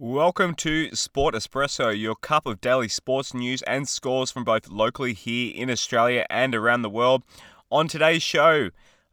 Welcome 0.00 0.56
to 0.56 0.90
Sport 0.96 1.36
Espresso, 1.36 1.96
your 1.96 2.16
cup 2.16 2.46
of 2.46 2.60
daily 2.60 2.88
sports 2.88 3.32
news 3.32 3.62
and 3.62 3.88
scores 3.88 4.32
from 4.32 4.42
both 4.42 4.66
locally 4.66 5.14
here 5.14 5.52
in 5.54 5.70
Australia 5.70 6.26
and 6.28 6.52
around 6.52 6.82
the 6.82 6.90
world. 6.90 7.22
On 7.70 7.86
today's 7.86 8.20
show, 8.20 8.70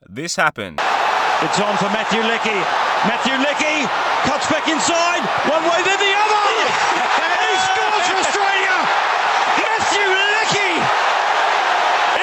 this 0.10 0.38
happened. 0.38 0.82
It's 0.82 1.62
on 1.62 1.78
for 1.78 1.86
Matthew 1.94 2.26
Leckie. 2.26 2.66
Matthew 3.06 3.38
Leckie 3.38 3.86
cuts 4.26 4.50
back 4.50 4.66
inside, 4.66 5.22
one 5.54 5.62
way 5.70 5.86
then 5.86 6.02
the 6.02 6.14
other, 6.18 6.46
and 7.30 7.30
he 7.30 7.54
scores 7.62 8.06
for 8.10 8.18
Australia. 8.26 8.74
Matthew 9.62 10.08
Leckie 10.18 10.82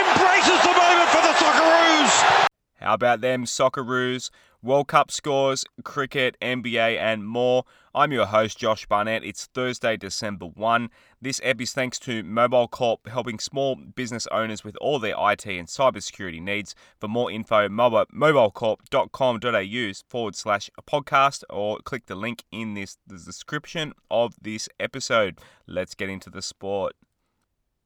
embraces 0.03 0.59
the 0.67 0.75
moment 0.75 1.09
for 1.15 1.23
the 1.23 1.35
Socceroos. 1.39 2.15
How 2.27 2.49
about 2.95 3.20
them 3.20 3.45
Socceroos? 3.45 4.30
World 4.61 4.88
Cup 4.88 5.12
scores, 5.12 5.64
cricket, 5.84 6.37
NBA, 6.43 6.98
and 6.98 7.25
more. 7.25 7.64
I'm 7.95 8.11
your 8.11 8.27
host, 8.27 8.59
Josh 8.59 8.87
Barnett. 8.87 9.23
It's 9.23 9.46
Thursday, 9.46 9.96
December 9.96 10.46
1. 10.46 10.91
This 11.23 11.41
ep 11.45 11.60
is 11.60 11.73
thanks 11.73 12.01
to 12.01 12.24
Mobile 12.24 12.66
Corp, 12.66 13.06
helping 13.06 13.38
small 13.38 13.77
business 13.77 14.27
owners 14.32 14.65
with 14.65 14.77
all 14.80 14.98
their 14.98 15.15
IT 15.16 15.46
and 15.46 15.69
cybersecurity 15.69 16.43
needs. 16.43 16.74
For 17.01 17.06
more 17.06 17.30
info, 17.30 17.69
mobile, 17.69 18.06
mobilecorp.com.au 18.12 19.93
forward 20.09 20.34
slash 20.34 20.70
podcast 20.91 21.45
or 21.51 21.79
click 21.79 22.07
the 22.07 22.16
link 22.16 22.43
in 22.51 22.74
this 22.74 22.98
the 23.07 23.18
description 23.18 23.93
of 24.10 24.34
this 24.43 24.68
episode. 24.80 25.38
Let's 25.68 25.95
get 25.95 26.09
into 26.09 26.30
the 26.30 26.43
sport. 26.43 26.95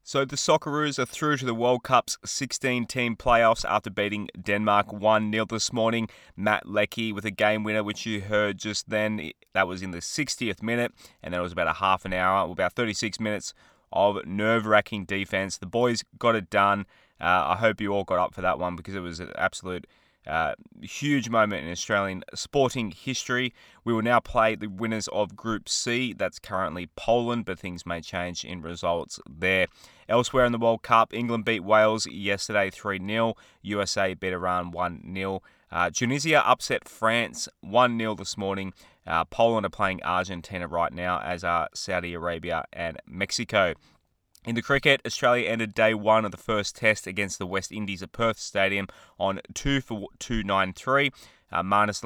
So 0.04 0.24
the 0.24 0.34
Socceroos 0.34 0.98
are 0.98 1.06
through 1.06 1.36
to 1.36 1.46
the 1.46 1.54
World 1.54 1.84
Cup's 1.84 2.18
16 2.24 2.86
team 2.86 3.14
playoffs 3.14 3.64
after 3.64 3.88
beating 3.88 4.28
Denmark 4.36 4.92
1 4.92 5.30
0 5.30 5.44
this 5.44 5.72
morning. 5.72 6.08
Matt 6.36 6.68
Leckie 6.68 7.12
with 7.12 7.24
a 7.24 7.30
game 7.30 7.62
winner, 7.62 7.84
which 7.84 8.04
you 8.04 8.20
heard 8.20 8.58
just 8.58 8.90
then. 8.90 9.30
That 9.52 9.68
was 9.68 9.80
in 9.80 9.92
the 9.92 9.98
60th 9.98 10.60
minute, 10.60 10.92
and 11.22 11.32
then 11.32 11.38
it 11.38 11.42
was 11.44 11.52
about 11.52 11.68
a 11.68 11.74
half 11.74 12.04
an 12.04 12.12
hour, 12.12 12.50
about 12.50 12.72
36 12.72 13.20
minutes 13.20 13.54
of 13.92 14.26
nerve 14.26 14.66
wracking 14.66 15.04
defense. 15.04 15.56
The 15.56 15.66
boys 15.66 16.02
got 16.18 16.34
it 16.34 16.50
done. 16.50 16.86
Uh, 17.20 17.54
I 17.54 17.56
hope 17.56 17.80
you 17.80 17.92
all 17.92 18.02
got 18.02 18.18
up 18.18 18.34
for 18.34 18.40
that 18.40 18.58
one 18.58 18.74
because 18.74 18.96
it 18.96 19.00
was 19.00 19.20
an 19.20 19.30
absolute 19.36 19.86
uh, 20.26 20.54
huge 20.80 21.28
moment 21.28 21.64
in 21.64 21.72
Australian 21.72 22.22
sporting 22.34 22.90
history. 22.90 23.52
We 23.84 23.92
will 23.92 24.02
now 24.02 24.20
play 24.20 24.54
the 24.54 24.68
winners 24.68 25.08
of 25.08 25.36
Group 25.36 25.68
C. 25.68 26.12
That's 26.12 26.38
currently 26.38 26.88
Poland, 26.96 27.44
but 27.44 27.58
things 27.58 27.84
may 27.84 28.00
change 28.00 28.44
in 28.44 28.62
results 28.62 29.18
there. 29.28 29.66
Elsewhere 30.08 30.44
in 30.44 30.52
the 30.52 30.58
World 30.58 30.82
Cup, 30.82 31.12
England 31.12 31.44
beat 31.44 31.64
Wales 31.64 32.06
yesterday 32.06 32.70
3 32.70 33.00
0. 33.04 33.34
USA 33.62 34.14
beat 34.14 34.32
Iran 34.32 34.70
1 34.70 35.12
0. 35.14 35.42
Uh, 35.70 35.90
Tunisia 35.90 36.46
upset 36.46 36.88
France 36.88 37.48
1 37.62 37.98
0 37.98 38.14
this 38.14 38.36
morning. 38.36 38.72
Uh, 39.06 39.24
Poland 39.24 39.66
are 39.66 39.70
playing 39.70 40.02
Argentina 40.02 40.68
right 40.68 40.92
now, 40.92 41.20
as 41.20 41.42
are 41.42 41.68
Saudi 41.74 42.14
Arabia 42.14 42.64
and 42.72 42.98
Mexico. 43.06 43.74
In 44.44 44.56
the 44.56 44.62
cricket, 44.62 45.00
Australia 45.06 45.48
ended 45.48 45.72
day 45.72 45.94
one 45.94 46.24
of 46.24 46.32
the 46.32 46.36
first 46.36 46.74
test 46.74 47.06
against 47.06 47.38
the 47.38 47.46
West 47.46 47.70
Indies 47.70 48.02
at 48.02 48.10
Perth 48.10 48.40
Stadium 48.40 48.88
on 49.16 49.40
2 49.54 49.80
for 49.80 50.08
293. 50.18 51.12
Uh, 51.52 51.62
Marnus 51.62 52.02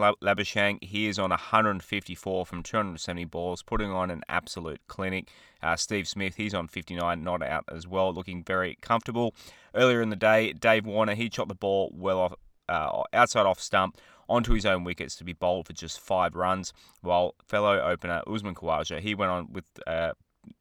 he 0.82 1.06
is 1.06 1.18
on 1.18 1.30
154 1.30 2.44
from 2.44 2.62
270 2.62 3.24
balls, 3.24 3.62
putting 3.62 3.90
on 3.90 4.10
an 4.10 4.22
absolute 4.28 4.82
clinic. 4.86 5.30
Uh, 5.62 5.76
Steve 5.76 6.06
Smith, 6.06 6.34
he's 6.36 6.52
on 6.52 6.68
59, 6.68 7.24
not 7.24 7.42
out 7.42 7.64
as 7.72 7.86
well, 7.86 8.12
looking 8.12 8.44
very 8.44 8.76
comfortable. 8.82 9.34
Earlier 9.74 10.02
in 10.02 10.10
the 10.10 10.16
day, 10.16 10.52
Dave 10.52 10.84
Warner, 10.84 11.14
he 11.14 11.30
shot 11.32 11.48
the 11.48 11.54
ball 11.54 11.90
well 11.94 12.18
off, 12.18 12.34
uh, 12.68 13.02
outside 13.14 13.46
off 13.46 13.60
stump 13.60 13.96
onto 14.28 14.52
his 14.52 14.66
own 14.66 14.84
wickets 14.84 15.16
to 15.16 15.24
be 15.24 15.32
bowled 15.32 15.68
for 15.68 15.72
just 15.72 16.00
five 16.00 16.34
runs, 16.34 16.74
while 17.00 17.34
fellow 17.48 17.80
opener 17.80 18.22
Usman 18.26 18.54
Khawaja, 18.54 19.00
he 19.00 19.14
went 19.14 19.30
on 19.30 19.52
with 19.52 19.64
uh, 19.86 20.12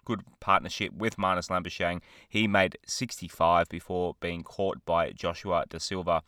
good 0.05 0.21
partnership 0.39 0.93
with 0.93 1.17
Marnus 1.17 1.49
Labuschagne. 1.49 2.01
He 2.29 2.47
made 2.47 2.77
65 2.85 3.67
before 3.69 4.15
being 4.19 4.43
caught 4.43 4.85
by 4.85 5.11
Joshua 5.11 5.65
Da 5.67 5.79
Silva. 5.79 6.21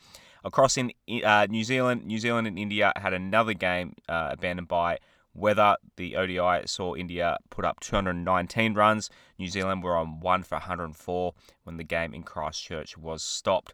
Across 0.44 0.78
in 0.78 0.92
uh, 1.24 1.48
New 1.50 1.64
Zealand, 1.64 2.06
New 2.06 2.20
Zealand 2.20 2.48
and 2.48 2.60
India 2.60 2.92
had 2.96 3.14
another 3.14 3.54
game 3.54 3.94
uh, 4.10 4.30
abandoned 4.32 4.68
by 4.68 4.98
weather. 5.34 5.78
The 5.96 6.16
ODI 6.16 6.68
saw 6.68 6.96
India 6.96 7.38
put 7.50 7.64
up 7.64 7.80
219 7.80 8.74
runs. 8.74 9.10
New 9.38 9.48
Zealand 9.48 9.84
were 9.84 9.96
on 9.96 10.20
one 10.20 10.44
for 10.44 10.56
104 10.56 11.34
when 11.64 11.78
the 11.78 11.84
game 11.84 12.14
in 12.14 12.24
Christchurch 12.24 12.98
was 12.98 13.24
stopped. 13.24 13.74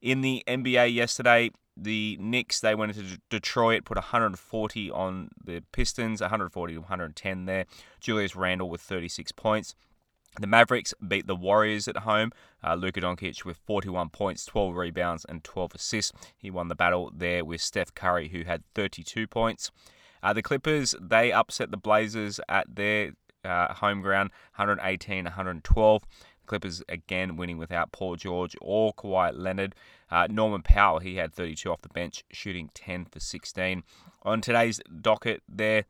In 0.00 0.20
the 0.20 0.44
NBA 0.46 0.94
yesterday, 0.94 1.50
the 1.80 2.16
Knicks 2.20 2.60
they 2.60 2.74
went 2.74 2.96
into 2.96 3.18
Detroit, 3.30 3.84
put 3.84 3.96
140 3.96 4.90
on 4.90 5.30
the 5.42 5.62
Pistons, 5.72 6.20
140 6.20 6.74
to 6.74 6.80
110 6.80 7.44
there. 7.46 7.66
Julius 8.00 8.34
Randle 8.34 8.68
with 8.68 8.80
36 8.80 9.32
points. 9.32 9.74
The 10.40 10.46
Mavericks 10.46 10.94
beat 11.06 11.26
the 11.26 11.34
Warriors 11.34 11.88
at 11.88 11.98
home. 11.98 12.32
Uh, 12.62 12.74
Luka 12.74 13.00
Doncic 13.00 13.44
with 13.44 13.56
41 13.56 14.10
points, 14.10 14.44
12 14.44 14.76
rebounds, 14.76 15.24
and 15.24 15.42
12 15.42 15.74
assists. 15.76 16.12
He 16.36 16.50
won 16.50 16.68
the 16.68 16.74
battle 16.74 17.10
there 17.14 17.44
with 17.44 17.60
Steph 17.60 17.94
Curry, 17.94 18.28
who 18.28 18.44
had 18.44 18.62
32 18.74 19.26
points. 19.26 19.70
Uh, 20.22 20.32
the 20.32 20.42
Clippers 20.42 20.94
they 21.00 21.32
upset 21.32 21.70
the 21.70 21.76
Blazers 21.76 22.40
at 22.48 22.74
their 22.74 23.12
uh, 23.44 23.74
home 23.74 24.00
ground, 24.00 24.30
118 24.56 25.24
112. 25.24 26.04
Clippers 26.48 26.82
again 26.88 27.36
winning 27.36 27.58
without 27.58 27.92
Paul 27.92 28.16
George 28.16 28.56
or 28.60 28.92
Kawhi 28.94 29.32
Leonard. 29.34 29.74
Uh, 30.10 30.26
Norman 30.28 30.62
Powell, 30.62 30.98
he 30.98 31.16
had 31.16 31.32
32 31.32 31.70
off 31.70 31.82
the 31.82 31.88
bench, 31.88 32.24
shooting 32.32 32.70
10 32.74 33.04
for 33.04 33.20
16. 33.20 33.84
On 34.22 34.40
today's 34.40 34.80
docket, 35.00 35.42
there, 35.48 35.84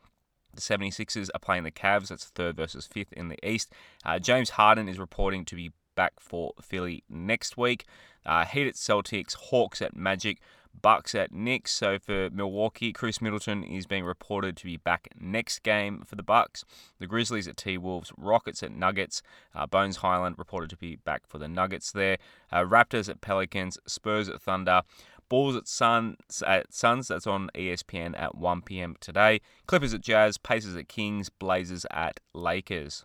the 0.54 0.60
76ers 0.60 1.30
are 1.34 1.38
playing 1.38 1.64
the 1.64 1.70
Cavs. 1.70 2.08
That's 2.08 2.26
third 2.26 2.56
versus 2.56 2.86
fifth 2.86 3.12
in 3.12 3.28
the 3.28 3.48
East. 3.48 3.72
Uh, 4.04 4.18
James 4.18 4.50
Harden 4.50 4.88
is 4.88 4.98
reporting 4.98 5.44
to 5.46 5.56
be 5.56 5.72
back 5.94 6.14
for 6.20 6.52
Philly 6.60 7.04
next 7.08 7.56
week. 7.56 7.86
Uh, 8.26 8.44
Heat 8.44 8.66
at 8.66 8.74
Celtics, 8.74 9.34
Hawks 9.34 9.80
at 9.80 9.96
Magic. 9.96 10.40
Bucks 10.80 11.14
at 11.14 11.32
Knicks. 11.32 11.72
So 11.72 11.98
for 11.98 12.30
Milwaukee, 12.30 12.92
Khris 12.92 13.20
Middleton 13.20 13.62
is 13.62 13.86
being 13.86 14.04
reported 14.04 14.56
to 14.58 14.64
be 14.64 14.76
back 14.76 15.08
next 15.18 15.62
game 15.62 16.02
for 16.06 16.16
the 16.16 16.22
Bucks. 16.22 16.64
The 16.98 17.06
Grizzlies 17.06 17.48
at 17.48 17.56
T 17.56 17.78
Wolves, 17.78 18.12
Rockets 18.16 18.62
at 18.62 18.72
Nuggets. 18.72 19.22
Uh, 19.54 19.66
Bones 19.66 19.98
Hyland 19.98 20.36
reported 20.38 20.70
to 20.70 20.76
be 20.76 20.96
back 20.96 21.22
for 21.26 21.38
the 21.38 21.48
Nuggets 21.48 21.92
there. 21.92 22.18
Uh, 22.52 22.62
Raptors 22.62 23.08
at 23.08 23.20
Pelicans, 23.20 23.78
Spurs 23.86 24.28
at 24.28 24.40
Thunder. 24.40 24.82
Bulls 25.28 25.56
at 25.56 25.68
Suns 25.68 26.42
at 26.46 26.72
Suns. 26.72 27.08
That's 27.08 27.26
on 27.26 27.50
ESPN 27.54 28.18
at 28.18 28.34
1 28.34 28.62
p.m. 28.62 28.96
today. 29.00 29.40
Clippers 29.66 29.92
at 29.92 30.00
Jazz, 30.00 30.38
Pacers 30.38 30.76
at 30.76 30.88
Kings, 30.88 31.28
Blazers 31.28 31.84
at 31.90 32.20
Lakers. 32.32 33.04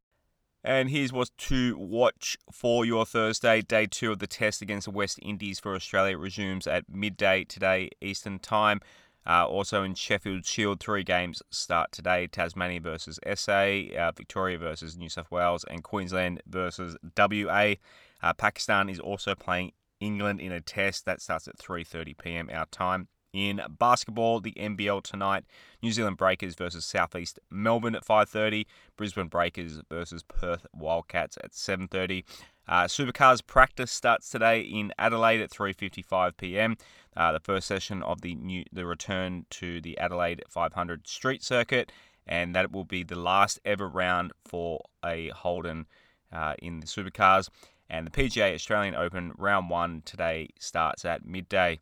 And 0.66 0.90
here's 0.90 1.12
what 1.12 1.29
to 1.40 1.78
watch 1.78 2.38
for 2.50 2.85
your 2.85 3.06
Thursday. 3.06 3.62
Day 3.62 3.85
two 3.85 4.13
of 4.13 4.19
the 4.19 4.28
test 4.28 4.62
against 4.62 4.85
the 4.85 4.91
West 4.91 5.19
Indies 5.22 5.59
for 5.59 5.75
Australia 5.75 6.18
resumes 6.18 6.68
at 6.68 6.85
midday 6.90 7.44
today, 7.44 7.90
Eastern 8.01 8.40
Time. 8.40 8.79
Uh, 9.28 9.46
also 9.46 9.84
in 9.84 9.94
Sheffield 9.94 10.46
Shield, 10.46 10.79
three 10.79 11.03
games 11.03 11.41
start 11.50 11.91
today 11.91 12.28
Tasmania 12.28 12.79
versus 12.79 13.19
SA, 13.35 13.81
uh, 13.97 14.12
Victoria 14.16 14.57
versus 14.57 14.97
New 14.97 15.09
South 15.09 15.29
Wales, 15.31 15.66
and 15.69 15.84
Queensland 15.84 16.41
versus 16.47 16.95
WA. 17.18 17.74
Uh, 18.22 18.34
Pakistan 18.34 18.90
is 18.90 19.00
also 19.00 19.35
playing 19.35 19.74
England 20.00 20.40
in 20.40 20.51
a 20.53 20.62
test 20.62 21.06
that 21.06 21.22
starts 21.22 21.47
at 21.47 21.57
3:30 21.57 22.18
p.m. 22.18 22.50
our 22.53 22.66
time. 22.68 23.09
In 23.34 23.62
basketball, 23.68 24.42
the 24.42 24.52
NBL 24.52 25.02
tonight, 25.02 25.44
New 25.82 25.92
Zealand 25.92 26.18
Breakers 26.18 26.54
versus 26.54 26.86
Southeast 26.86 27.40
Melbourne 27.50 27.96
at 27.96 28.06
5:30, 28.06 28.68
Brisbane 28.96 29.28
Breakers 29.28 29.82
versus 29.90 30.22
Perth 30.22 30.68
Wildcats 30.72 31.40
at 31.44 31.54
7:30. 31.54 32.24
Uh, 32.68 32.84
Supercars 32.84 33.46
practice 33.46 33.92
starts 33.92 34.30
today 34.30 34.62
in 34.62 34.94
Adelaide 35.00 35.42
at 35.42 35.50
3:55 35.50 36.38
p.m. 36.38 36.78
Uh, 37.18 37.32
the 37.32 37.40
first 37.40 37.68
session 37.68 38.04
of 38.04 38.22
the 38.22 38.36
new 38.36 38.66
the 38.72 38.86
return 38.86 39.48
to 39.50 39.82
the 39.82 39.98
Adelaide 39.98 40.44
500 40.48 41.08
Street 41.08 41.44
Circuit, 41.44 41.92
and 42.28 42.56
that 42.56 42.72
will 42.72 42.86
be 42.86 43.02
the 43.02 43.18
last 43.18 43.60
ever 43.66 43.90
round 43.90 44.32
for 44.46 44.86
a 45.04 45.30
Holden 45.30 45.88
uh, 46.31 46.54
in 46.60 46.81
the 46.81 46.86
Supercars. 46.88 47.50
And 47.90 48.06
the 48.06 48.12
PGA 48.12 48.54
Australian 48.54 48.94
Open 48.94 49.34
round 49.40 49.72
one 49.72 50.04
today 50.06 50.50
starts 50.60 51.04
at 51.04 51.25
midday 51.25 51.80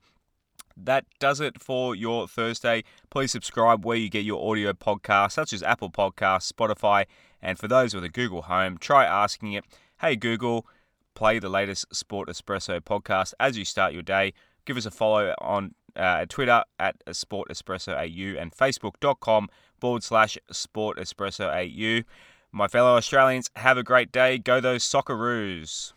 that 0.78 1.06
does 1.20 1.40
it 1.40 1.62
for 1.62 1.96
your 1.96 2.28
Thursday. 2.28 2.84
Please 3.10 3.32
subscribe 3.32 3.86
where 3.86 3.98
you 3.98 4.10
get 4.10 4.26
your 4.26 4.50
audio 4.50 4.74
podcasts, 4.74 5.34
such 5.34 5.54
as 5.54 5.64
Apple 5.64 5.90
Podcasts, 5.90 6.52
Spotify, 6.52 7.06
and 7.42 7.58
for 7.58 7.68
those 7.68 7.94
with 7.94 8.04
a 8.04 8.10
Google 8.10 8.44
Home, 8.44 8.78
try 8.78 9.06
asking 9.06 9.54
it, 9.54 9.66
Hey 10.00 10.16
Google, 10.16 10.66
play 11.14 11.40
the 11.40 11.50
latest 11.50 11.94
Sport 11.94 12.30
Espresso 12.30 12.80
podcast 12.80 13.34
as 13.40 13.58
you 13.58 13.66
start 13.66 13.94
your 13.94 14.04
day. 14.04 14.34
Give 14.66 14.78
us 14.78 14.86
a 14.86 14.92
follow 14.92 15.34
on 15.40 15.76
uh, 15.96 16.26
Twitter 16.28 16.64
at 16.80 16.96
Sport 17.12 17.50
Espresso 17.50 17.94
AU 17.94 18.40
and 18.40 18.52
Facebook.com 18.52 19.50
forward 19.80 20.04
slash 20.04 20.38
Sport 20.52 20.98
Espresso 20.98 21.48
AU. 21.50 22.04
My 22.52 22.68
fellow 22.68 22.96
Australians, 22.96 23.50
have 23.56 23.78
a 23.78 23.84
great 23.84 24.12
day. 24.12 24.38
Go 24.38 24.60
those 24.60 24.84
Socceroos. 24.84 25.94